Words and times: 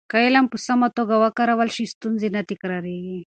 که 0.09 0.15
علم 0.25 0.45
په 0.51 0.57
سمه 0.67 0.87
توګه 0.97 1.15
وکارول 1.23 1.69
شي، 1.75 1.83
ستونزې 1.93 2.27
نه 2.35 2.41
تکرارېږي. 2.49 3.17